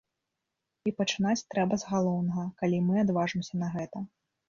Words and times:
І 0.91 0.93
пачынаць 1.01 1.47
трэба 1.55 1.73
з 1.83 1.89
галоўнага, 1.93 2.49
калі 2.65 2.83
мы 2.91 2.95
адважымся 3.07 3.53
на 3.65 3.75
гэта. 3.79 3.97